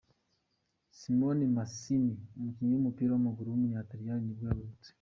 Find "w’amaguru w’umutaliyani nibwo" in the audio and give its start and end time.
3.11-4.45